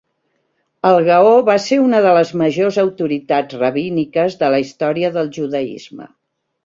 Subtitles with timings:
[0.91, 6.09] El Gaó va ser una de les majors autoritats rabíniques de la història del judaisme.